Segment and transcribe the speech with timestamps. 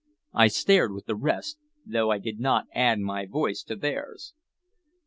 [0.33, 4.33] I stared with the rest, though I did not add my voice to theirs.